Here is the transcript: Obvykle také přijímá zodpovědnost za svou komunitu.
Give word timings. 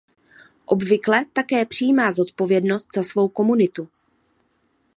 Obvykle 0.65 1.25
také 1.33 1.65
přijímá 1.65 2.11
zodpovědnost 2.11 2.87
za 2.95 3.03
svou 3.03 3.27
komunitu. 3.29 3.89